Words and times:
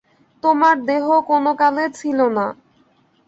তোমার 0.43 0.75
দেহ 0.85 1.05
কোন 1.29 1.45
কালে 1.59 1.85
ছিল 1.99 2.19
না। 2.37 2.45